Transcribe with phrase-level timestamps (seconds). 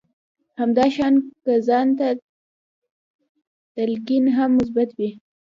[0.59, 1.13] همدا شان
[1.43, 2.07] که ځان ته
[3.73, 5.09] تلقين هم مثبت وي.